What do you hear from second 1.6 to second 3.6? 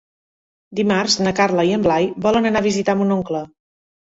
i en Blai volen anar a visitar mon oncle.